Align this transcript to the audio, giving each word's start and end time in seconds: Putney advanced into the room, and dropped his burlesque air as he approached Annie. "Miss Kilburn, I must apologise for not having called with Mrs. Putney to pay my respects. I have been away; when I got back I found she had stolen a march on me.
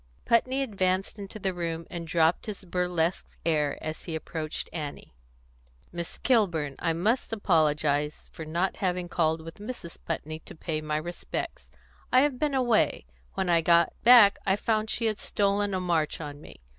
Putney 0.25 0.63
advanced 0.63 1.19
into 1.19 1.37
the 1.37 1.53
room, 1.53 1.85
and 1.91 2.07
dropped 2.07 2.47
his 2.47 2.63
burlesque 2.65 3.37
air 3.45 3.77
as 3.83 4.05
he 4.05 4.15
approached 4.15 4.67
Annie. 4.73 5.13
"Miss 5.91 6.17
Kilburn, 6.17 6.75
I 6.79 6.91
must 6.91 7.31
apologise 7.31 8.27
for 8.33 8.43
not 8.43 8.77
having 8.77 9.07
called 9.07 9.41
with 9.43 9.59
Mrs. 9.59 9.99
Putney 10.03 10.39
to 10.39 10.55
pay 10.55 10.81
my 10.81 10.97
respects. 10.97 11.69
I 12.11 12.21
have 12.21 12.39
been 12.39 12.55
away; 12.55 13.05
when 13.35 13.47
I 13.47 13.61
got 13.61 13.93
back 14.03 14.39
I 14.43 14.55
found 14.55 14.89
she 14.89 15.05
had 15.05 15.19
stolen 15.19 15.71
a 15.75 15.79
march 15.79 16.19
on 16.19 16.41
me. 16.41 16.61